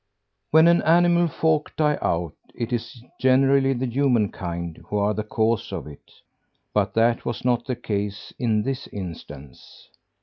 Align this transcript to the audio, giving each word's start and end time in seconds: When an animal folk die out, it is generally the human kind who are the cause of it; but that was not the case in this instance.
When 0.49 0.67
an 0.67 0.81
animal 0.81 1.27
folk 1.27 1.75
die 1.75 1.99
out, 2.01 2.33
it 2.55 2.73
is 2.73 3.03
generally 3.19 3.73
the 3.73 3.85
human 3.85 4.31
kind 4.31 4.83
who 4.89 4.97
are 4.97 5.13
the 5.13 5.21
cause 5.23 5.71
of 5.71 5.85
it; 5.85 6.09
but 6.73 6.95
that 6.95 7.23
was 7.23 7.45
not 7.45 7.67
the 7.67 7.75
case 7.75 8.33
in 8.39 8.63
this 8.63 8.87
instance. 8.87 9.89